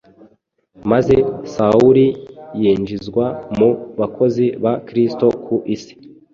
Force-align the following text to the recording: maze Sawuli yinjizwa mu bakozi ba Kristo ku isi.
maze 0.91 1.15
Sawuli 1.53 2.07
yinjizwa 2.61 3.25
mu 3.57 3.69
bakozi 3.99 4.45
ba 4.63 4.73
Kristo 4.87 5.25
ku 5.45 5.55
isi. 5.75 5.93